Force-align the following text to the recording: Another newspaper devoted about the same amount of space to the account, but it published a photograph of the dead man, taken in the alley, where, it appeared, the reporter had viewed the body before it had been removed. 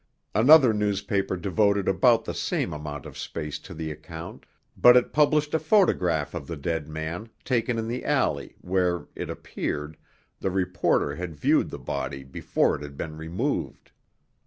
Another 0.33 0.73
newspaper 0.73 1.37
devoted 1.37 1.87
about 1.87 2.25
the 2.25 2.33
same 2.33 2.73
amount 2.73 3.05
of 3.05 3.15
space 3.19 3.59
to 3.59 3.75
the 3.75 3.91
account, 3.91 4.47
but 4.75 4.97
it 4.97 5.13
published 5.13 5.53
a 5.53 5.59
photograph 5.59 6.33
of 6.33 6.47
the 6.47 6.57
dead 6.57 6.87
man, 6.89 7.29
taken 7.45 7.77
in 7.77 7.87
the 7.87 8.03
alley, 8.03 8.55
where, 8.61 9.05
it 9.15 9.29
appeared, 9.29 9.97
the 10.39 10.49
reporter 10.49 11.17
had 11.17 11.35
viewed 11.35 11.69
the 11.69 11.77
body 11.77 12.23
before 12.23 12.75
it 12.75 12.81
had 12.81 12.97
been 12.97 13.15
removed. 13.15 13.91